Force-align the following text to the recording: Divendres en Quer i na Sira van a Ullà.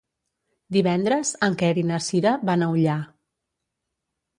Divendres 0.77 1.35
en 1.49 1.59
Quer 1.61 1.71
i 1.83 1.85
na 1.93 2.03
Sira 2.09 2.35
van 2.53 2.65
a 2.71 2.75
Ullà. 2.79 3.01